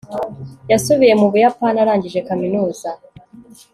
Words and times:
yasubiye 0.71 1.13
mu 1.19 1.27
buyapani 1.31 1.77
arangije 1.83 2.19
kaminuza 2.27 2.89